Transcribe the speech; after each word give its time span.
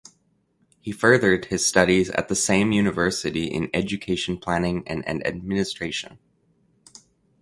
He 0.79 0.91
furthered 0.91 1.45
his 1.45 1.63
studies 1.63 2.09
at 2.09 2.27
the 2.27 2.33
same 2.33 2.71
university 2.71 3.45
in 3.45 3.69
Education 3.71 4.39
Planning 4.39 4.81
and 4.87 5.05
Administration. 5.27 6.17